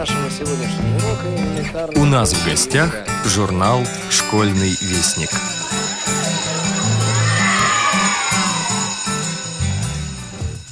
нашего 0.00 0.30
сегодняшнего 0.30 0.96
урока 0.96 1.26
элементарно... 1.28 2.00
У 2.00 2.06
нас 2.06 2.32
в 2.32 2.46
гостях 2.46 3.04
журнал 3.26 3.80
«Школьный 4.08 4.70
вестник». 4.80 5.28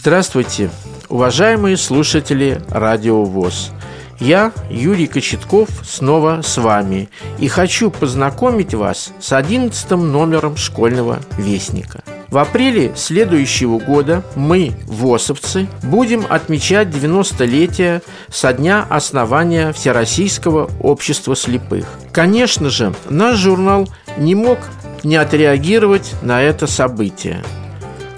Здравствуйте, 0.00 0.70
уважаемые 1.10 1.76
слушатели 1.76 2.62
Радио 2.70 3.22
ВОЗ. 3.24 3.72
Я, 4.18 4.50
Юрий 4.70 5.06
Кочетков, 5.06 5.68
снова 5.86 6.40
с 6.40 6.56
вами 6.56 7.10
и 7.38 7.48
хочу 7.48 7.90
познакомить 7.90 8.72
вас 8.72 9.10
с 9.20 9.34
одиннадцатым 9.34 10.10
номером 10.10 10.56
школьного 10.56 11.18
вестника. 11.36 12.02
В 12.30 12.36
апреле 12.36 12.92
следующего 12.94 13.78
года 13.78 14.22
мы, 14.34 14.72
ВОСовцы, 14.84 15.66
будем 15.82 16.26
отмечать 16.28 16.88
90-летие 16.88 18.02
со 18.28 18.52
дня 18.52 18.86
основания 18.88 19.72
Всероссийского 19.72 20.70
общества 20.80 21.34
слепых. 21.34 21.86
Конечно 22.12 22.68
же, 22.68 22.92
наш 23.08 23.38
журнал 23.38 23.88
не 24.18 24.34
мог 24.34 24.58
не 25.04 25.16
отреагировать 25.16 26.12
на 26.20 26.42
это 26.42 26.66
событие. 26.66 27.42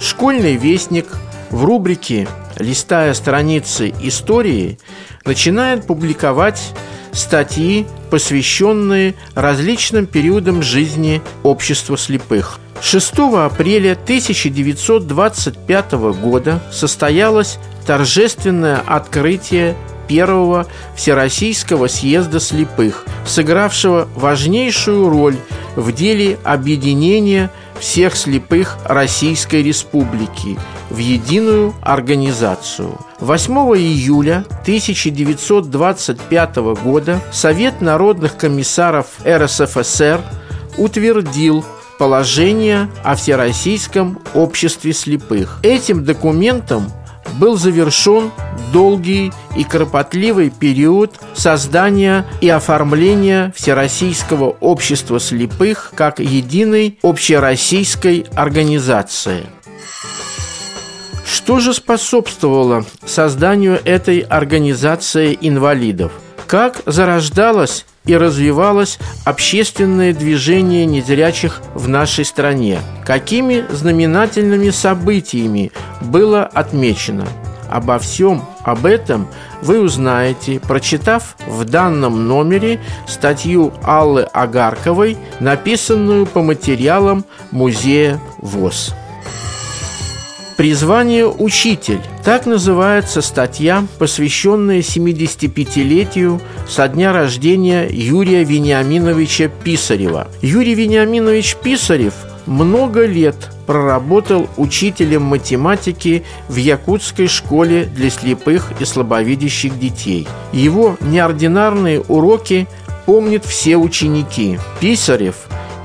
Школьный 0.01 0.57
вестник 0.57 1.07
в 1.51 1.65
рубрике 1.65 2.27
«Листая 2.57 3.15
страницы 3.15 3.95
истории» 4.01 4.81
начинает 5.25 5.87
публиковать 5.87 6.73
статьи, 7.13 7.87
посвященные 8.11 9.15
различным 9.35 10.07
периодам 10.07 10.63
жизни 10.63 11.23
общества 11.43 11.97
слепых. 11.97 12.59
6 12.83 13.19
апреля 13.37 13.93
1925 13.93 15.93
года 15.93 16.63
состоялось 16.73 17.59
торжественное 17.87 18.83
открытие 18.87 19.77
первого 20.09 20.67
Всероссийского 20.97 21.87
съезда 21.87 22.41
слепых, 22.41 23.05
сыгравшего 23.27 24.09
важнейшую 24.17 25.09
роль 25.09 25.37
в 25.77 25.93
деле 25.93 26.39
объединения 26.43 27.51
всех 27.79 28.17
слепых 28.17 28.77
Российской 28.85 29.63
Республики 29.63 30.59
в 30.91 30.99
единую 30.99 31.75
организацию. 31.81 32.99
8 33.21 33.53
июля 33.77 34.45
1925 34.63 36.57
года 36.83 37.21
Совет 37.33 37.81
народных 37.81 38.37
комиссаров 38.37 39.07
РСФСР 39.25 40.21
утвердил 40.77 41.65
положение 41.99 42.91
о 43.05 43.15
Всероссийском 43.15 44.19
обществе 44.35 44.93
слепых. 44.93 45.61
Этим 45.63 46.05
документом 46.05 46.91
был 47.35 47.57
завершен 47.57 48.31
долгий 48.73 49.33
и 49.57 49.65
кропотливый 49.65 50.51
период 50.51 51.21
создания 51.35 52.25
и 52.41 52.49
оформления 52.49 53.53
Всероссийского 53.55 54.57
общества 54.61 55.21
слепых 55.21 55.93
как 55.95 56.21
единой 56.21 56.99
общероссийской 57.03 58.27
организации. 58.35 59.47
Что 61.33 61.61
же 61.61 61.73
способствовало 61.73 62.85
созданию 63.07 63.81
этой 63.85 64.19
организации 64.19 65.39
инвалидов? 65.41 66.11
Как 66.49 66.83
зарождалась 66.87 67.87
и 68.05 68.17
развивалось 68.17 68.99
общественное 69.25 70.13
движение 70.13 70.87
незрячих 70.87 71.63
в 71.75 71.87
нашей 71.87 72.25
стране? 72.25 72.81
Какими 73.07 73.65
знаменательными 73.71 74.71
событиями 74.71 75.71
было 76.01 76.43
отмечено? 76.43 77.29
Обо 77.69 78.01
всем 78.01 78.45
об 78.65 78.85
этом 78.85 79.29
вы 79.63 79.81
узнаете, 79.81 80.59
прочитав 80.59 81.37
в 81.47 81.65
данном 81.65 82.27
номере 82.27 82.81
статью 83.07 83.73
Аллы 83.85 84.23
Агарковой, 84.23 85.17
написанную 85.39 86.27
по 86.27 86.43
материалам 86.43 87.25
Музея 87.53 88.21
ВОЗ. 88.39 88.97
Призвание 90.61 91.27
«Учитель»– 91.27 92.03
так 92.23 92.45
называется 92.45 93.23
статья, 93.23 93.87
посвященная 93.99 94.81
75-летию 94.81 96.39
со 96.69 96.87
дня 96.87 97.15
рождения 97.15 97.89
Юрия 97.91 98.45
Вениаминовича 98.45 99.49
Писарева. 99.49 100.29
Юрий 100.43 100.75
Вениаминович 100.75 101.57
Писарев 101.65 102.13
много 102.45 103.07
лет 103.07 103.37
проработал 103.67 104.51
учителем 104.59 105.23
математики 105.23 106.25
в 106.51 106.57
Якутской 106.57 107.27
школе 107.27 107.87
для 107.87 108.11
слепых 108.11 108.71
и 108.81 108.85
слабовидящих 108.85 109.79
детей. 109.81 110.29
Его 110.53 110.99
неординарные 111.01 112.03
уроки 112.03 112.69
помнят 113.07 113.47
все 113.47 113.79
ученики. 113.79 114.59
Писарев 114.79 115.37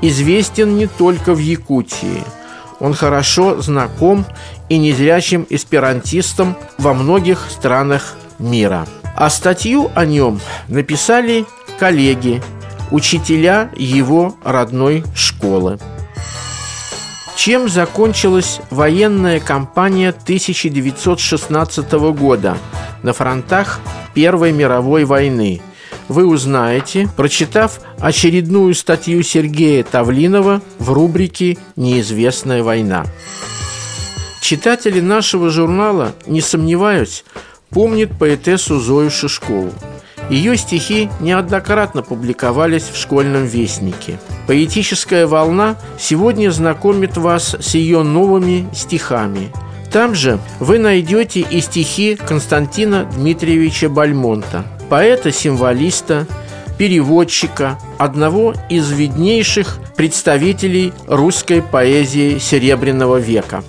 известен 0.02 0.76
не 0.76 0.86
только 0.86 1.32
в 1.32 1.38
Якутии– 1.38 2.22
он 2.78 2.94
хорошо 2.94 3.60
знаком 3.60 4.26
и 4.68 4.78
незрячим 4.78 5.46
эсперантистам 5.50 6.56
во 6.78 6.94
многих 6.94 7.46
странах 7.50 8.16
мира. 8.38 8.86
А 9.14 9.30
статью 9.30 9.90
о 9.94 10.04
нем 10.04 10.40
написали 10.68 11.46
коллеги, 11.78 12.42
учителя 12.90 13.70
его 13.76 14.36
родной 14.44 15.04
школы. 15.14 15.78
Чем 17.36 17.68
закончилась 17.68 18.60
военная 18.70 19.40
кампания 19.40 20.10
1916 20.10 21.92
года 22.14 22.56
на 23.02 23.12
фронтах 23.12 23.80
Первой 24.14 24.52
мировой 24.52 25.04
войны– 25.04 25.60
вы 26.08 26.26
узнаете, 26.26 27.08
прочитав 27.16 27.80
очередную 27.98 28.74
статью 28.74 29.22
Сергея 29.22 29.82
Тавлинова 29.82 30.62
в 30.78 30.92
рубрике 30.92 31.58
«Неизвестная 31.74 32.62
война». 32.62 33.04
Читатели 34.46 35.00
нашего 35.00 35.50
журнала, 35.50 36.14
не 36.28 36.40
сомневаюсь, 36.40 37.24
помнят 37.70 38.16
поэтессу 38.16 38.78
Зою 38.78 39.10
Шишкову. 39.10 39.72
Ее 40.30 40.56
стихи 40.56 41.10
неоднократно 41.18 42.04
публиковались 42.04 42.84
в 42.84 42.96
школьном 42.96 43.46
вестнике. 43.46 44.20
Поэтическая 44.46 45.26
волна 45.26 45.74
сегодня 45.98 46.52
знакомит 46.52 47.16
вас 47.16 47.56
с 47.58 47.74
ее 47.74 48.04
новыми 48.04 48.68
стихами. 48.72 49.50
Там 49.90 50.14
же 50.14 50.38
вы 50.60 50.78
найдете 50.78 51.40
и 51.40 51.60
стихи 51.60 52.14
Константина 52.14 53.04
Дмитриевича 53.16 53.88
Бальмонта– 53.88 54.64
поэта-символиста, 54.88 56.28
переводчика, 56.78 57.80
одного 57.98 58.54
из 58.70 58.92
виднейших 58.92 59.80
представителей 59.96 60.92
русской 61.08 61.62
поэзии 61.62 62.38
Серебряного 62.38 63.16
века. 63.16 63.64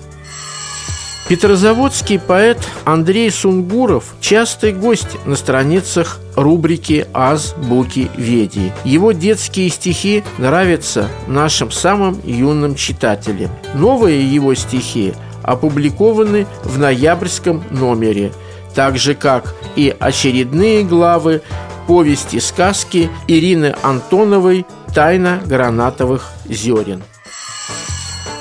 Петрозаводский 1.28 2.18
поэт 2.18 2.58
Андрей 2.84 3.30
Сунгуров– 3.30 4.14
частый 4.20 4.72
гость 4.72 5.18
на 5.26 5.36
страницах 5.36 6.20
рубрики 6.36 7.06
«Аз 7.12 7.52
Буки 7.52 8.10
Веди». 8.16 8.72
Его 8.84 9.12
детские 9.12 9.68
стихи 9.68 10.24
нравятся 10.38 11.08
нашим 11.26 11.70
самым 11.70 12.18
юным 12.24 12.74
читателям. 12.74 13.50
Новые 13.74 14.26
его 14.26 14.54
стихи 14.54 15.12
опубликованы 15.42 16.46
в 16.64 16.78
ноябрьском 16.78 17.62
номере– 17.70 18.32
так 18.74 18.96
же 18.96 19.16
как 19.16 19.56
и 19.74 19.92
очередные 19.98 20.84
главы 20.84 21.42
повести 21.88 22.38
сказки 22.38 23.10
Ирины 23.26 23.74
Антоновой 23.82 24.66
«Тайна 24.94 25.40
гранатовых 25.44 26.30
зерен». 26.48 27.02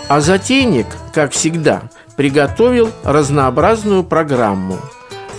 А 0.09 0.21
затейник, 0.21 0.85
как 1.11 1.31
всегда, 1.31 1.89
приготовил 2.17 2.91
разнообразную 3.03 4.03
программу. 4.03 4.77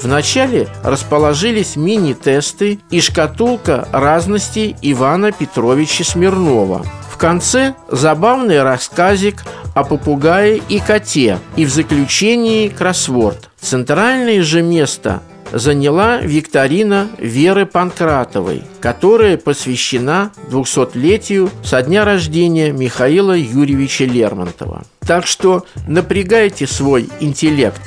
Вначале 0.01 0.69
расположились 0.85 1.77
мини-тесты 1.77 2.79
и 2.91 3.01
шкатулка 3.01 3.89
разностей 3.93 4.77
Ивана 4.81 5.33
Петровича 5.33 6.05
Смирнова. 6.05 6.87
В 7.11 7.17
конце 7.17 7.75
забавный 7.91 8.63
рассказик 8.63 9.43
о 9.75 9.83
попугае 9.83 10.63
и 10.69 10.79
коте, 10.79 11.39
и 11.57 11.65
в 11.65 11.71
заключении 11.71 12.69
кроссворд. 12.69 13.51
Центральное 13.61 14.43
же 14.43 14.63
место 14.63 15.21
заняла 15.53 16.19
викторина 16.19 17.09
Веры 17.19 17.67
Панкратовой, 17.67 18.63
которая 18.81 19.37
посвящена 19.37 20.33
200-летию 20.51 21.51
со 21.63 21.83
дня 21.83 22.05
рождения 22.05 22.73
Михаила 22.73 23.37
Юрьевича 23.37 24.05
Лермонтова. 24.05 24.85
Так 25.01 25.27
что 25.27 25.65
напрягайте 25.87 26.67
свой 26.67 27.09
интеллект. 27.21 27.81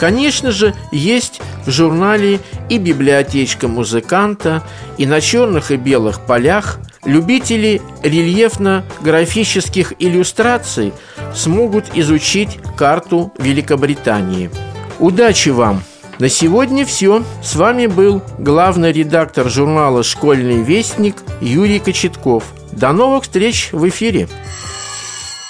Конечно 0.00 0.50
же, 0.50 0.74
есть 0.90 1.40
в 1.64 1.70
журнале 1.70 2.40
и 2.68 2.78
библиотечка 2.78 3.68
музыканта, 3.68 4.64
и 4.98 5.06
на 5.06 5.20
черных 5.20 5.70
и 5.70 5.76
белых 5.76 6.26
полях– 6.26 6.78
Любители 7.04 7.82
рельефно-графических 8.04 9.94
иллюстраций 9.98 10.92
смогут 11.34 11.86
изучить 11.94 12.60
карту 12.76 13.32
Великобритании. 13.38 14.50
Удачи 15.00 15.48
вам! 15.48 15.82
На 16.18 16.28
сегодня 16.28 16.84
все. 16.84 17.24
С 17.42 17.56
вами 17.56 17.86
был 17.86 18.22
главный 18.38 18.92
редактор 18.92 19.48
журнала 19.48 20.02
«Школьный 20.02 20.62
вестник» 20.62 21.16
Юрий 21.40 21.78
Кочетков. 21.78 22.52
До 22.70 22.92
новых 22.92 23.24
встреч 23.24 23.70
в 23.72 23.88
эфире. 23.88 24.28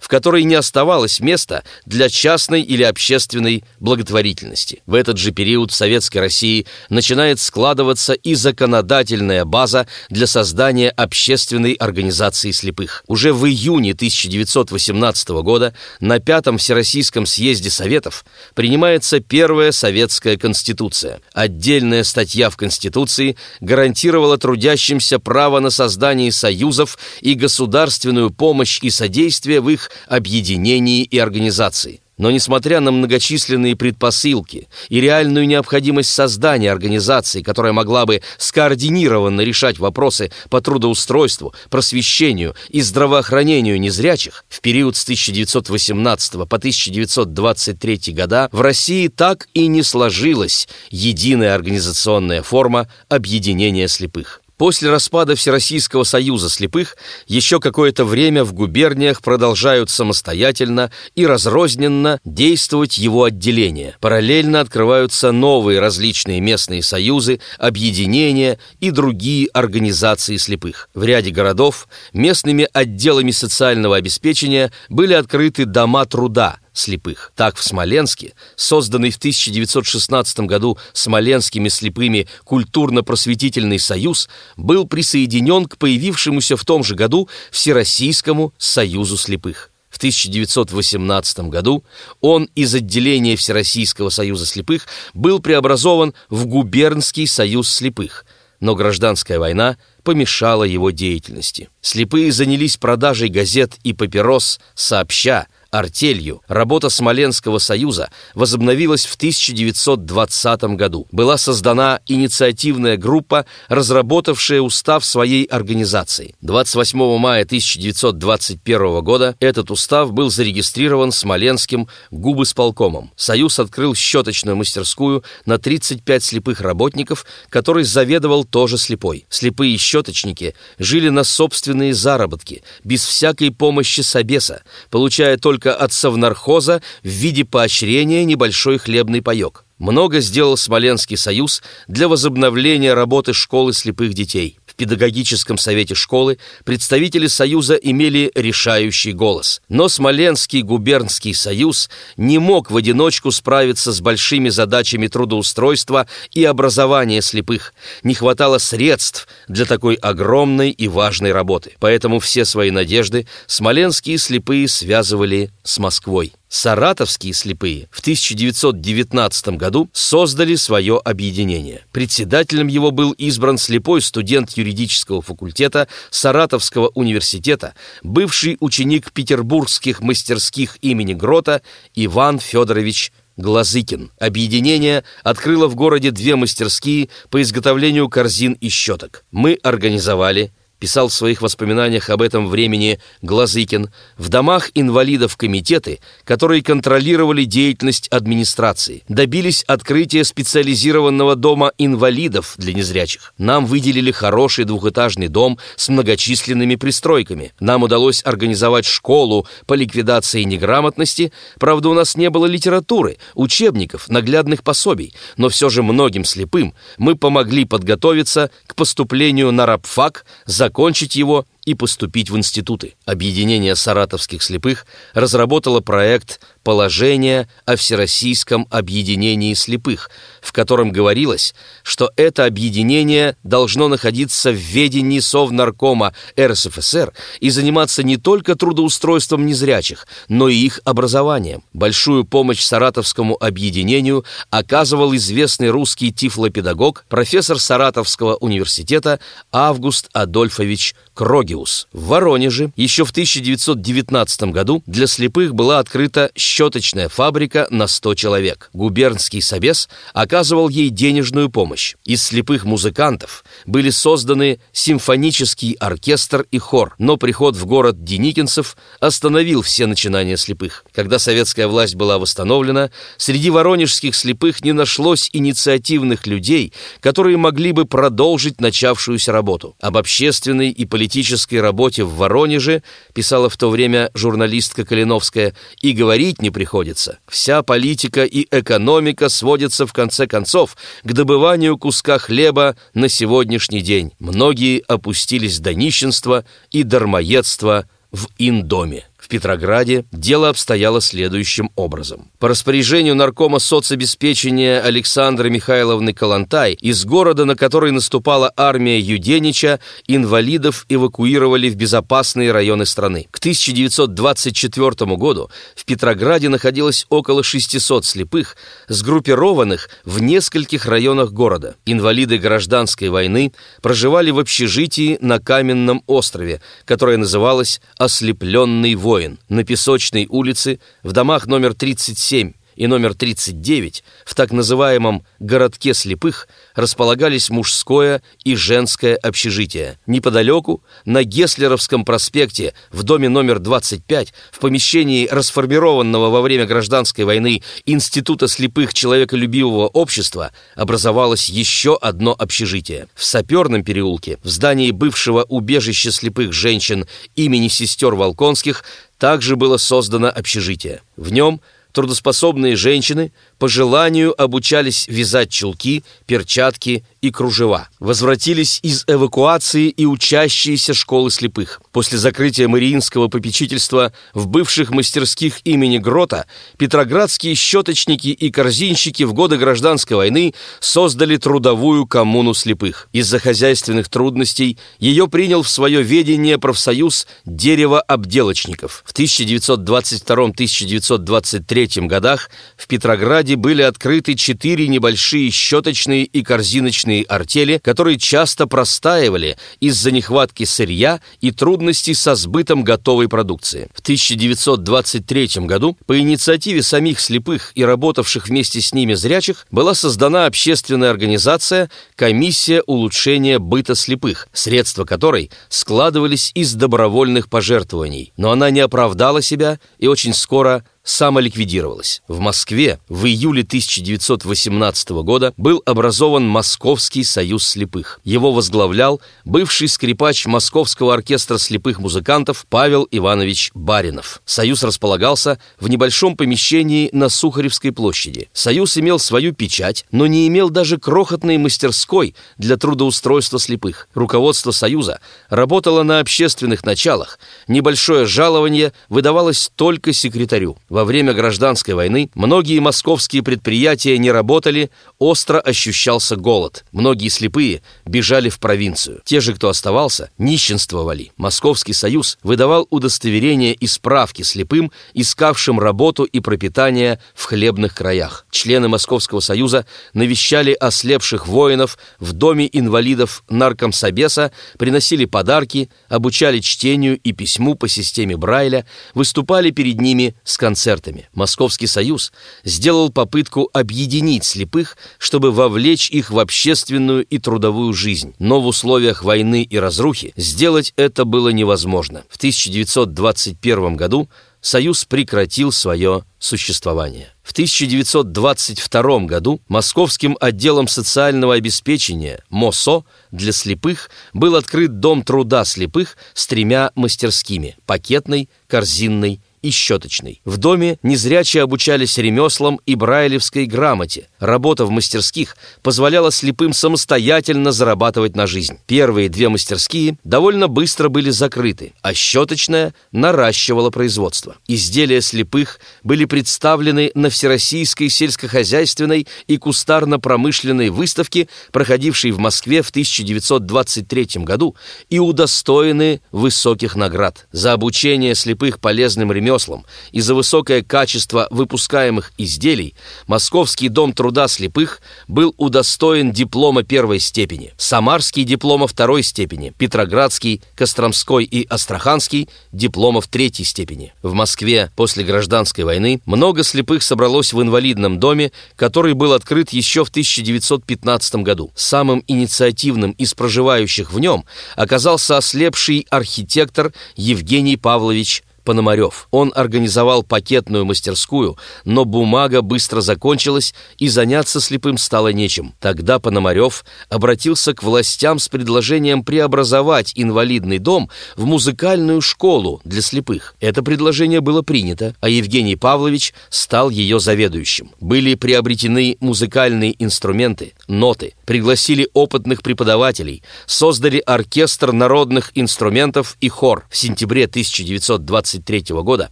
в 0.00 0.08
которой 0.08 0.44
не 0.44 0.54
оставалось 0.54 1.20
места 1.20 1.64
для 1.86 2.08
частной 2.08 2.62
или 2.62 2.82
общественной 2.82 3.64
благотворительности. 3.80 4.82
В 4.86 4.94
этот 4.94 5.18
же 5.18 5.32
период 5.32 5.70
в 5.70 5.74
Советской 5.74 6.18
России 6.18 6.66
начинает 6.88 7.40
складываться 7.40 8.12
и 8.12 8.34
законодательная 8.34 9.44
база 9.44 9.86
для 10.08 10.26
создания 10.26 10.90
общественной 10.90 11.72
организации 11.72 12.50
слепых. 12.50 13.04
Уже 13.06 13.32
в 13.32 13.46
июне 13.46 13.92
1918 13.92 15.28
года 15.42 15.74
на 16.00 16.18
Пятом 16.18 16.58
Всероссийском 16.58 17.26
съезде 17.26 17.70
Советов 17.70 18.24
принимается 18.54 19.20
первая 19.20 19.72
советская 19.72 20.36
конституция. 20.36 21.20
Отдельная 21.32 22.04
статья 22.04 22.50
в 22.50 22.56
Конституции 22.56 23.36
гарантировала 23.60 24.38
трудящимся 24.38 25.18
право 25.18 25.60
на 25.60 25.70
создание 25.70 26.32
союзов 26.32 26.98
и 27.20 27.34
государственную 27.34 28.30
помощь 28.30 28.78
и 28.82 28.90
содействие 29.02 29.60
в 29.60 29.68
их 29.68 29.90
объединении 30.06 31.02
и 31.02 31.18
организации. 31.18 32.02
Но 32.18 32.30
несмотря 32.30 32.78
на 32.78 32.92
многочисленные 32.92 33.74
предпосылки 33.74 34.68
и 34.90 35.00
реальную 35.00 35.44
необходимость 35.48 36.10
создания 36.10 36.70
организации, 36.70 37.42
которая 37.42 37.72
могла 37.72 38.06
бы 38.06 38.22
скоординированно 38.38 39.40
решать 39.40 39.80
вопросы 39.80 40.30
по 40.50 40.60
трудоустройству, 40.60 41.52
просвещению 41.68 42.54
и 42.68 42.80
здравоохранению 42.80 43.80
незрячих, 43.80 44.44
в 44.48 44.60
период 44.60 44.94
с 44.94 45.02
1918 45.02 46.32
по 46.48 46.56
1923 46.58 48.12
года 48.12 48.50
в 48.52 48.60
России 48.60 49.08
так 49.08 49.48
и 49.52 49.66
не 49.66 49.82
сложилась 49.82 50.68
единая 50.90 51.56
организационная 51.56 52.44
форма 52.44 52.88
объединения 53.08 53.88
слепых. 53.88 54.41
После 54.62 54.90
распада 54.90 55.34
Всероссийского 55.34 56.04
союза 56.04 56.48
слепых 56.48 56.96
еще 57.26 57.58
какое-то 57.58 58.04
время 58.04 58.44
в 58.44 58.52
губерниях 58.52 59.20
продолжают 59.20 59.90
самостоятельно 59.90 60.92
и 61.16 61.26
разрозненно 61.26 62.20
действовать 62.24 62.96
его 62.96 63.24
отделения. 63.24 63.96
Параллельно 63.98 64.60
открываются 64.60 65.32
новые 65.32 65.80
различные 65.80 66.38
местные 66.38 66.84
союзы, 66.84 67.40
объединения 67.58 68.60
и 68.78 68.92
другие 68.92 69.48
организации 69.52 70.36
слепых. 70.36 70.88
В 70.94 71.02
ряде 71.02 71.32
городов 71.32 71.88
местными 72.12 72.68
отделами 72.72 73.32
социального 73.32 73.96
обеспечения 73.96 74.70
были 74.88 75.14
открыты 75.14 75.64
дома 75.64 76.06
труда– 76.06 76.58
слепых. 76.72 77.32
Так, 77.36 77.56
в 77.56 77.62
Смоленске, 77.62 78.34
созданный 78.56 79.10
в 79.10 79.16
1916 79.16 80.40
году 80.40 80.78
Смоленскими 80.92 81.68
слепыми 81.68 82.28
культурно-просветительный 82.44 83.78
союз, 83.78 84.28
был 84.56 84.86
присоединен 84.86 85.66
к 85.66 85.78
появившемуся 85.78 86.56
в 86.56 86.64
том 86.64 86.84
же 86.84 86.94
году 86.94 87.28
Всероссийскому 87.50 88.52
союзу 88.58 89.16
слепых. 89.16 89.70
В 89.92 89.98
1918 89.98 91.50
году 91.50 91.84
он 92.22 92.48
из 92.54 92.74
отделения 92.74 93.36
Всероссийского 93.36 94.08
союза 94.08 94.46
слепых 94.46 94.86
был 95.12 95.38
преобразован 95.38 96.14
в 96.30 96.46
Губернский 96.46 97.26
союз 97.26 97.70
слепых, 97.70 98.24
но 98.58 98.74
гражданская 98.74 99.38
война 99.38 99.76
помешала 100.02 100.64
его 100.64 100.90
деятельности. 100.90 101.68
Слепые 101.82 102.32
занялись 102.32 102.78
продажей 102.78 103.28
газет 103.28 103.76
и 103.82 103.92
папирос 103.92 104.60
сообща, 104.74 105.46
артелью. 105.72 106.42
Работа 106.48 106.90
Смоленского 106.90 107.58
союза 107.58 108.10
возобновилась 108.34 109.06
в 109.06 109.16
1920 109.16 110.62
году. 110.76 111.08
Была 111.10 111.38
создана 111.38 112.00
инициативная 112.06 112.98
группа, 112.98 113.46
разработавшая 113.68 114.60
устав 114.60 115.04
своей 115.04 115.44
организации. 115.46 116.34
28 116.42 117.18
мая 117.18 117.44
1921 117.44 119.00
года 119.00 119.34
этот 119.40 119.70
устав 119.70 120.12
был 120.12 120.30
зарегистрирован 120.30 121.10
Смоленским 121.10 121.88
губысполкомом. 122.10 123.10
Союз 123.16 123.58
открыл 123.58 123.94
щеточную 123.94 124.56
мастерскую 124.56 125.24
на 125.46 125.58
35 125.58 126.22
слепых 126.22 126.60
работников, 126.60 127.24
который 127.48 127.84
заведовал 127.84 128.44
тоже 128.44 128.76
слепой. 128.76 129.24
Слепые 129.30 129.78
щеточники 129.78 130.54
жили 130.78 131.08
на 131.08 131.24
собственные 131.24 131.94
заработки, 131.94 132.62
без 132.84 133.06
всякой 133.06 133.50
помощи 133.50 134.02
собеса, 134.02 134.62
получая 134.90 135.38
только 135.38 135.61
только 135.62 135.74
от 135.74 135.92
совнархоза 135.92 136.82
в 137.02 137.08
виде 137.08 137.44
поощрения 137.44 138.24
небольшой 138.24 138.78
хлебный 138.78 139.22
паек. 139.22 139.64
Много 139.78 140.20
сделал 140.20 140.56
Смоленский 140.56 141.16
союз 141.16 141.62
для 141.86 142.08
возобновления 142.08 142.94
работы 142.94 143.32
школы 143.32 143.72
слепых 143.72 144.14
детей. 144.14 144.58
В 144.72 144.74
педагогическом 144.74 145.58
совете 145.58 145.94
школы 145.94 146.38
представители 146.64 147.26
Союза 147.26 147.74
имели 147.74 148.32
решающий 148.34 149.12
голос. 149.12 149.60
Но 149.68 149.86
Смоленский 149.86 150.62
губернский 150.62 151.34
союз 151.34 151.90
не 152.16 152.38
мог 152.38 152.70
в 152.70 152.76
одиночку 152.78 153.32
справиться 153.32 153.92
с 153.92 154.00
большими 154.00 154.48
задачами 154.48 155.08
трудоустройства 155.08 156.06
и 156.30 156.42
образования 156.44 157.20
слепых. 157.20 157.74
Не 158.02 158.14
хватало 158.14 158.56
средств 158.56 159.28
для 159.46 159.66
такой 159.66 159.96
огромной 159.96 160.70
и 160.70 160.88
важной 160.88 161.32
работы. 161.32 161.74
Поэтому 161.78 162.18
все 162.18 162.46
свои 162.46 162.70
надежды 162.70 163.26
смоленские 163.46 164.16
слепые 164.16 164.68
связывали 164.68 165.50
с 165.64 165.78
Москвой. 165.78 166.32
Саратовские 166.52 167.32
слепые 167.32 167.88
в 167.90 168.00
1919 168.00 169.56
году 169.56 169.88
создали 169.94 170.54
свое 170.56 171.00
объединение. 171.02 171.86
Председателем 171.92 172.66
его 172.66 172.90
был 172.90 173.12
избран 173.12 173.56
слепой 173.56 174.02
студент 174.02 174.50
юридического 174.50 175.22
факультета 175.22 175.88
Саратовского 176.10 176.88
университета, 176.88 177.72
бывший 178.02 178.58
ученик 178.60 179.12
петербургских 179.12 180.02
мастерских 180.02 180.76
имени 180.82 181.14
Грота 181.14 181.62
Иван 181.94 182.38
Федорович 182.38 183.12
Глазыкин. 183.38 184.10
Объединение 184.18 185.04
открыло 185.24 185.68
в 185.68 185.74
городе 185.74 186.10
две 186.10 186.36
мастерские 186.36 187.08
по 187.30 187.40
изготовлению 187.40 188.10
корзин 188.10 188.58
и 188.60 188.68
щеток. 188.68 189.24
Мы 189.30 189.58
организовали 189.62 190.52
писал 190.82 191.06
в 191.06 191.14
своих 191.14 191.42
воспоминаниях 191.42 192.10
об 192.10 192.22
этом 192.22 192.48
времени 192.48 192.98
Глазыкин, 193.22 193.92
в 194.18 194.28
домах 194.28 194.72
инвалидов 194.74 195.36
комитеты, 195.36 196.00
которые 196.24 196.60
контролировали 196.60 197.44
деятельность 197.44 198.08
администрации, 198.08 199.04
добились 199.08 199.62
открытия 199.68 200.24
специализированного 200.24 201.36
дома 201.36 201.70
инвалидов 201.78 202.54
для 202.56 202.72
незрячих. 202.74 203.32
Нам 203.38 203.64
выделили 203.64 204.10
хороший 204.10 204.64
двухэтажный 204.64 205.28
дом 205.28 205.56
с 205.76 205.88
многочисленными 205.88 206.74
пристройками. 206.74 207.52
Нам 207.60 207.84
удалось 207.84 208.20
организовать 208.24 208.84
школу 208.84 209.46
по 209.66 209.74
ликвидации 209.74 210.42
неграмотности, 210.42 211.32
правда, 211.60 211.90
у 211.90 211.94
нас 211.94 212.16
не 212.16 212.28
было 212.28 212.46
литературы, 212.46 213.18
учебников, 213.36 214.08
наглядных 214.08 214.64
пособий, 214.64 215.14
но 215.36 215.48
все 215.48 215.68
же 215.68 215.84
многим 215.84 216.24
слепым 216.24 216.74
мы 216.98 217.14
помогли 217.14 217.66
подготовиться 217.66 218.50
к 218.66 218.74
поступлению 218.74 219.52
на 219.52 219.64
рабфак 219.64 220.24
за 220.44 220.71
закончить 220.72 221.16
его 221.16 221.44
и 221.66 221.74
поступить 221.74 222.30
в 222.30 222.36
институты. 222.38 222.94
Объединение 223.04 223.76
саратовских 223.76 224.42
слепых 224.42 224.86
разработало 225.12 225.80
проект 225.80 226.40
«Положение 226.64 227.48
о 227.66 227.76
Всероссийском 227.76 228.66
объединении 228.70 229.54
слепых», 229.54 230.10
в 230.40 230.52
котором 230.52 230.90
говорилось, 230.90 231.54
что 231.82 232.10
это 232.16 232.46
объединение 232.46 233.36
должно 233.44 233.88
находиться 233.88 234.50
в 234.50 234.56
ведении 234.56 235.20
Совнаркома 235.20 236.14
РСФСР 236.40 237.12
и 237.40 237.50
заниматься 237.50 238.02
не 238.02 238.16
только 238.16 238.56
трудоустройством 238.56 239.46
незрячих, 239.46 240.06
но 240.28 240.48
и 240.48 240.56
их 240.56 240.80
образованием. 240.84 241.62
Большую 241.72 242.24
помощь 242.24 242.62
саратовскому 242.62 243.36
объединению 243.42 244.24
оказывал 244.50 245.14
известный 245.14 245.70
русский 245.70 246.12
тифлопедагог, 246.12 247.04
профессор 247.08 247.58
Саратовского 247.58 248.36
университета 248.36 249.20
Август 249.52 250.08
Адольфович 250.12 250.94
Кроги 251.14 251.52
Георгиус. 251.52 251.88
В 251.92 252.06
Воронеже 252.06 252.72
еще 252.76 253.04
в 253.04 253.10
1919 253.10 254.42
году 254.44 254.82
для 254.86 255.06
слепых 255.06 255.54
была 255.54 255.78
открыта 255.78 256.30
щеточная 256.52 257.08
фабрика 257.08 257.66
на 257.70 257.86
100 257.86 258.14
человек. 258.14 258.68
Губернский 258.74 259.40
собес 259.40 259.88
оказывал 260.12 260.68
ей 260.68 260.90
денежную 260.90 261.48
помощь. 261.48 261.94
Из 262.04 262.22
слепых 262.22 262.64
музыкантов 262.64 263.42
были 263.64 263.88
созданы 263.88 264.60
симфонический 264.72 265.72
оркестр 265.80 266.44
и 266.50 266.58
хор, 266.58 266.94
но 266.98 267.16
приход 267.16 267.56
в 267.56 267.64
город 267.64 268.04
Деникинцев 268.04 268.76
остановил 269.00 269.62
все 269.62 269.86
начинания 269.86 270.36
слепых. 270.36 270.84
Когда 270.92 271.18
советская 271.18 271.68
власть 271.68 271.94
была 271.94 272.18
восстановлена, 272.18 272.90
среди 273.16 273.48
воронежских 273.48 274.14
слепых 274.14 274.62
не 274.62 274.72
нашлось 274.72 275.30
инициативных 275.32 276.26
людей, 276.26 276.74
которые 277.00 277.38
могли 277.38 277.72
бы 277.72 277.86
продолжить 277.86 278.60
начавшуюся 278.60 279.32
работу. 279.32 279.74
Об 279.80 279.96
общественной 279.96 280.68
и 280.68 280.84
политической 280.84 281.62
работе 281.62 282.04
в 282.04 282.14
Воронеже 282.16 282.82
писала 283.14 283.48
в 283.48 283.56
то 283.56 283.70
время 283.70 284.10
журналистка 284.12 284.84
Калиновская, 284.84 285.54
и 285.80 285.92
говорить 285.92 286.41
не 286.42 286.50
приходится. 286.50 287.18
Вся 287.28 287.62
политика 287.62 288.24
и 288.24 288.46
экономика 288.50 289.28
сводятся 289.28 289.86
в 289.86 289.92
конце 289.92 290.26
концов 290.26 290.76
к 291.02 291.12
добыванию 291.12 291.78
куска 291.78 292.18
хлеба 292.18 292.76
на 292.92 293.08
сегодняшний 293.08 293.80
день. 293.80 294.12
Многие 294.18 294.82
опустились 294.86 295.58
до 295.60 295.72
нищенства 295.72 296.44
и 296.70 296.82
дармоедства 296.82 297.86
в 298.10 298.26
индоме. 298.38 299.06
Петрограде 299.28 300.04
дело 300.10 300.48
обстояло 300.48 301.00
следующим 301.00 301.70
образом. 301.76 302.30
По 302.40 302.48
распоряжению 302.48 303.14
наркома 303.14 303.60
соцобеспечения 303.60 304.80
Александры 304.80 305.48
Михайловны 305.48 306.12
Калантай 306.12 306.72
из 306.74 307.04
города, 307.04 307.44
на 307.44 307.54
который 307.54 307.92
наступала 307.92 308.52
армия 308.56 308.98
Юденича, 308.98 309.78
инвалидов 310.08 310.86
эвакуировали 310.88 311.70
в 311.70 311.76
безопасные 311.76 312.50
районы 312.50 312.84
страны. 312.84 313.28
К 313.30 313.38
1924 313.38 315.16
году 315.16 315.50
в 315.76 315.84
Петрограде 315.84 316.48
находилось 316.48 317.06
около 317.08 317.44
600 317.44 318.04
слепых, 318.04 318.56
сгруппированных 318.88 319.88
в 320.04 320.20
нескольких 320.20 320.86
районах 320.86 321.30
города. 321.32 321.76
Инвалиды 321.86 322.38
гражданской 322.38 323.08
войны 323.08 323.52
проживали 323.82 324.32
в 324.32 324.40
общежитии 324.40 325.16
на 325.20 325.38
Каменном 325.38 326.02
острове, 326.08 326.60
которое 326.84 327.18
называлось 327.18 327.80
«Ослепленный 327.96 328.96
воин» 328.96 329.11
воин 329.12 329.38
на 329.50 329.62
Песочной 329.62 330.26
улице 330.30 330.80
в 331.02 331.12
домах 331.12 331.46
номер 331.46 331.74
37 331.74 332.54
и 332.76 332.86
номер 332.86 333.14
39 333.14 334.04
в 334.24 334.34
так 334.34 334.52
называемом 334.52 335.24
«городке 335.38 335.94
слепых» 335.94 336.48
располагались 336.74 337.50
мужское 337.50 338.22
и 338.44 338.54
женское 338.54 339.16
общежитие. 339.16 339.98
Неподалеку, 340.06 340.82
на 341.04 341.24
Геслеровском 341.24 342.04
проспекте, 342.04 342.74
в 342.90 343.02
доме 343.02 343.28
номер 343.28 343.58
25, 343.58 344.32
в 344.50 344.58
помещении 344.58 345.26
расформированного 345.26 346.30
во 346.30 346.40
время 346.40 346.66
гражданской 346.66 347.24
войны 347.24 347.62
Института 347.86 348.48
слепых 348.48 348.94
человеколюбивого 348.94 349.88
общества, 349.88 350.52
образовалось 350.76 351.48
еще 351.48 351.98
одно 352.00 352.34
общежитие. 352.38 353.08
В 353.14 353.24
Саперном 353.24 353.84
переулке, 353.84 354.38
в 354.42 354.48
здании 354.48 354.90
бывшего 354.90 355.42
убежища 355.42 356.10
слепых 356.12 356.52
женщин 356.52 357.06
имени 357.34 357.68
сестер 357.68 358.14
Волконских, 358.14 358.84
также 359.18 359.56
было 359.56 359.76
создано 359.76 360.28
общежитие. 360.28 361.02
В 361.16 361.30
нем 361.32 361.60
трудоспособные 361.92 362.76
женщины 362.76 363.32
по 363.58 363.68
желанию 363.68 364.40
обучались 364.40 365.06
вязать 365.08 365.50
чулки, 365.50 366.02
перчатки 366.26 367.04
и 367.22 367.30
кружева. 367.30 367.88
Возвратились 368.00 368.80
из 368.82 369.04
эвакуации 369.06 369.88
и 369.88 370.04
учащиеся 370.04 370.92
школы 370.92 371.30
слепых. 371.30 371.80
После 371.92 372.18
закрытия 372.18 372.66
Мариинского 372.66 373.28
попечительства 373.28 374.12
в 374.34 374.48
бывших 374.48 374.90
мастерских 374.90 375.60
имени 375.64 375.98
Грота 375.98 376.46
петроградские 376.78 377.54
щеточники 377.54 378.28
и 378.28 378.50
корзинщики 378.50 379.22
в 379.22 379.34
годы 379.34 379.56
гражданской 379.56 380.16
войны 380.16 380.52
создали 380.80 381.36
трудовую 381.36 382.06
коммуну 382.06 382.54
слепых. 382.54 383.08
Из-за 383.12 383.38
хозяйственных 383.38 384.08
трудностей 384.08 384.78
ее 384.98 385.28
принял 385.28 385.62
в 385.62 385.68
свое 385.68 386.02
ведение 386.02 386.58
профсоюз 386.58 387.28
деревообделочников. 387.44 389.04
В 389.06 389.14
1922-1923 389.14 392.08
годах 392.08 392.50
в 392.76 392.88
Петрограде 392.88 393.54
были 393.54 393.82
открыты 393.82 394.34
четыре 394.34 394.88
небольшие 394.88 395.50
щеточные 395.50 396.24
и 396.24 396.42
корзиночные 396.42 397.11
артели, 397.20 397.76
которые 397.78 398.18
часто 398.18 398.66
простаивали 398.66 399.58
из-за 399.80 400.10
нехватки 400.10 400.64
сырья 400.64 401.20
и 401.40 401.50
трудностей 401.50 402.14
со 402.14 402.34
сбытом 402.34 402.82
готовой 402.82 403.28
продукции. 403.28 403.90
В 403.94 404.00
1923 404.00 405.66
году 405.66 405.98
по 406.06 406.18
инициативе 406.18 406.82
самих 406.82 407.20
слепых 407.20 407.72
и 407.74 407.84
работавших 407.84 408.48
вместе 408.48 408.80
с 408.80 408.94
ними 408.94 409.14
зрячих 409.14 409.66
была 409.70 409.94
создана 409.94 410.46
общественная 410.46 411.10
организация 411.10 411.90
«Комиссия 412.16 412.82
улучшения 412.86 413.58
быта 413.58 413.94
слепых», 413.94 414.48
средства 414.52 415.04
которой 415.04 415.50
складывались 415.68 416.50
из 416.54 416.72
добровольных 416.74 417.50
пожертвований. 417.50 418.32
Но 418.36 418.50
она 418.50 418.70
не 418.70 418.80
оправдала 418.80 419.42
себя 419.42 419.78
и 419.98 420.06
очень 420.06 420.34
скоро 420.34 420.84
самоликвидировалась. 421.04 422.22
В 422.28 422.38
Москве 422.38 422.98
в 423.08 423.26
июле 423.26 423.62
1918 423.62 425.10
года 425.10 425.52
был 425.56 425.82
образован 425.84 426.46
Московский 426.46 427.24
союз 427.24 427.66
слепых. 427.66 428.20
Его 428.24 428.52
возглавлял 428.52 429.20
бывший 429.44 429.88
скрипач 429.88 430.46
Московского 430.46 431.14
оркестра 431.14 431.58
слепых 431.58 431.98
музыкантов 431.98 432.66
Павел 432.68 433.06
Иванович 433.10 433.70
Баринов. 433.74 434.42
Союз 434.44 434.82
располагался 434.82 435.58
в 435.80 435.88
небольшом 435.88 436.36
помещении 436.36 437.08
на 437.12 437.28
Сухаревской 437.28 437.92
площади. 437.92 438.48
Союз 438.52 438.96
имел 438.96 439.18
свою 439.18 439.52
печать, 439.52 440.06
но 440.12 440.26
не 440.26 440.46
имел 440.48 440.70
даже 440.70 440.98
крохотной 440.98 441.58
мастерской 441.58 442.34
для 442.58 442.76
трудоустройства 442.76 443.58
слепых. 443.58 444.08
Руководство 444.14 444.70
Союза 444.70 445.20
работало 445.48 446.02
на 446.02 446.20
общественных 446.20 446.84
началах. 446.84 447.38
Небольшое 447.66 448.26
жалование 448.26 448.92
выдавалось 449.08 449.70
только 449.74 450.12
секретарю. 450.12 450.76
Во 450.92 451.06
время 451.06 451.32
гражданской 451.32 451.94
войны 451.94 452.30
многие 452.34 452.78
московские 452.78 453.42
предприятия 453.42 454.18
не 454.18 454.30
работали, 454.30 454.90
остро 455.18 455.58
ощущался 455.58 456.36
голод. 456.36 456.84
Многие 456.92 457.30
слепые 457.30 457.80
бежали 458.04 458.50
в 458.50 458.58
провинцию. 458.58 459.22
Те 459.24 459.40
же, 459.40 459.54
кто 459.54 459.70
оставался, 459.70 460.28
нищенствовали. 460.36 461.32
Московский 461.38 461.94
союз 461.94 462.36
выдавал 462.42 462.86
удостоверения 462.90 463.72
и 463.72 463.86
справки 463.86 464.42
слепым, 464.42 464.92
искавшим 465.14 465.80
работу 465.80 466.24
и 466.24 466.40
пропитание 466.40 467.18
в 467.34 467.46
хлебных 467.46 467.94
краях. 467.94 468.44
Члены 468.50 468.88
Московского 468.88 469.40
союза 469.40 469.86
навещали 470.12 470.74
ослепших 470.74 471.48
воинов 471.48 471.96
в 472.18 472.34
доме 472.34 472.68
инвалидов 472.70 473.44
наркомсобеса, 473.48 474.52
приносили 474.78 475.24
подарки, 475.24 475.88
обучали 476.10 476.60
чтению 476.60 477.18
и 477.18 477.32
письму 477.32 477.76
по 477.76 477.88
системе 477.88 478.36
Брайля, 478.36 478.84
выступали 479.14 479.70
перед 479.70 479.98
ними 479.98 480.34
с 480.44 480.58
концертами 480.58 480.81
концертами. 480.82 481.28
Московский 481.32 481.86
союз 481.86 482.32
сделал 482.64 483.10
попытку 483.10 483.70
объединить 483.72 484.44
слепых, 484.44 484.96
чтобы 485.18 485.52
вовлечь 485.52 486.10
их 486.10 486.30
в 486.30 486.38
общественную 486.40 487.24
и 487.24 487.38
трудовую 487.38 487.92
жизнь. 487.92 488.34
Но 488.40 488.60
в 488.60 488.66
условиях 488.66 489.22
войны 489.22 489.62
и 489.62 489.78
разрухи 489.78 490.32
сделать 490.36 490.92
это 490.96 491.24
было 491.24 491.50
невозможно. 491.50 492.24
В 492.28 492.36
1921 492.36 493.96
году 493.96 494.28
Союз 494.60 495.04
прекратил 495.04 495.72
свое 495.72 496.24
существование. 496.38 497.32
В 497.42 497.50
1922 497.50 499.18
году 499.26 499.60
Московским 499.66 500.36
отделом 500.40 500.86
социального 500.86 501.54
обеспечения 501.54 502.44
МОСО 502.48 503.04
для 503.32 503.50
слепых 503.52 504.08
был 504.32 504.54
открыт 504.54 505.00
Дом 505.00 505.24
труда 505.24 505.64
слепых 505.64 506.16
с 506.34 506.46
тремя 506.46 506.92
мастерскими– 506.94 507.76
пакетной, 507.86 508.48
корзинной 508.68 509.40
и 509.62 509.70
щеточной. 509.70 510.40
В 510.44 510.56
доме 510.56 510.98
незрячие 511.02 511.62
обучались 511.62 512.18
ремеслам 512.18 512.80
и 512.84 512.96
брайлевской 512.96 513.66
грамоте. 513.66 514.28
Работа 514.40 514.84
в 514.84 514.90
мастерских 514.90 515.56
позволяла 515.82 516.32
слепым 516.32 516.72
самостоятельно 516.72 517.70
зарабатывать 517.70 518.34
на 518.34 518.46
жизнь. 518.46 518.78
Первые 518.86 519.28
две 519.28 519.48
мастерские 519.48 520.18
довольно 520.24 520.66
быстро 520.66 521.08
были 521.08 521.30
закрыты, 521.30 521.94
а 522.02 522.12
щеточная 522.12 522.92
наращивала 523.12 523.90
производство. 523.90 524.56
Изделия 524.66 525.20
слепых 525.20 525.78
были 526.02 526.24
представлены 526.24 527.12
на 527.14 527.30
Всероссийской 527.30 528.08
сельскохозяйственной 528.08 529.28
и 529.46 529.56
кустарно-промышленной 529.56 530.90
выставке, 530.90 531.48
проходившей 531.70 532.32
в 532.32 532.38
Москве 532.38 532.82
в 532.82 532.90
1923 532.90 534.28
году, 534.42 534.74
и 535.08 535.20
удостоены 535.20 536.20
высоких 536.32 536.96
наград. 536.96 537.46
За 537.52 537.72
обучение 537.72 538.34
слепых 538.34 538.80
полезным 538.80 539.30
ремеслам 539.30 539.51
ремеслам 539.52 539.84
и 540.12 540.20
за 540.20 540.34
высокое 540.34 540.82
качество 540.82 541.46
выпускаемых 541.50 542.32
изделий, 542.38 542.94
Московский 543.26 543.88
дом 543.88 544.12
труда 544.12 544.48
слепых 544.48 545.00
был 545.28 545.54
удостоен 545.56 546.32
диплома 546.32 546.82
первой 546.82 547.20
степени, 547.20 547.72
Самарский 547.76 548.44
диплома 548.44 548.86
второй 548.86 549.22
степени, 549.22 549.72
Петроградский, 549.78 550.62
Костромской 550.74 551.44
и 551.44 551.66
Астраханский 551.68 552.48
дипломов 552.72 553.28
третьей 553.28 553.64
степени. 553.64 554.12
В 554.22 554.32
Москве 554.34 554.90
после 554.96 555.24
гражданской 555.24 555.84
войны 555.84 556.20
много 556.26 556.62
слепых 556.62 557.02
собралось 557.02 557.52
в 557.52 557.60
инвалидном 557.60 558.18
доме, 558.18 558.52
который 558.76 559.14
был 559.14 559.32
открыт 559.32 559.70
еще 559.70 560.04
в 560.04 560.08
1915 560.08 561.36
году. 561.36 561.72
Самым 561.74 562.22
инициативным 562.26 563.12
из 563.12 563.34
проживающих 563.34 564.12
в 564.12 564.18
нем 564.18 564.44
оказался 564.76 565.36
ослепший 565.36 566.06
архитектор 566.10 566.92
Евгений 567.16 567.76
Павлович 567.76 568.42
Пономарев. 568.64 569.28
Он 569.30 569.52
организовал 569.54 570.22
пакетную 570.22 570.84
мастерскую, 570.84 571.56
но 571.84 572.04
бумага 572.04 572.62
быстро 572.62 573.00
закончилась, 573.00 573.74
и 573.98 574.08
заняться 574.08 574.60
слепым 574.60 574.98
стало 574.98 575.32
нечем. 575.32 575.74
Тогда 575.80 576.18
Пономарев 576.18 576.84
обратился 577.08 577.74
к 577.74 577.82
властям 577.82 578.38
с 578.38 578.48
предложением 578.48 579.24
преобразовать 579.24 580.12
инвалидный 580.14 580.78
дом 580.78 581.10
в 581.36 581.44
музыкальную 581.44 582.20
школу 582.20 582.80
для 582.84 583.02
слепых. 583.02 583.54
Это 583.60 583.82
предложение 583.82 584.40
было 584.40 584.62
принято, 584.62 585.14
а 585.20 585.28
Евгений 585.28 585.76
Павлович 585.76 586.34
стал 586.50 586.90
ее 586.90 587.20
заведующим. 587.20 587.90
Были 588.00 588.34
приобретены 588.34 589.16
музыкальные 589.20 589.94
инструменты, 590.02 590.74
ноты, 590.88 591.34
пригласили 591.46 592.08
опытных 592.12 592.62
преподавателей, 592.62 593.42
создали 593.66 594.18
оркестр 594.18 594.92
народных 594.92 595.52
инструментов 595.54 596.36
и 596.40 596.48
хор. 596.48 596.84
В 596.90 596.96
сентябре 596.96 597.44
1920 597.44 598.51
1923 598.58 599.02
года 599.02 599.30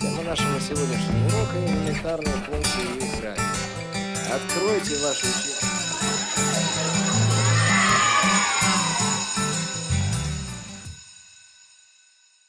Тема 0.00 0.22
нашего 0.22 0.60
сегодняшнего 0.60 1.01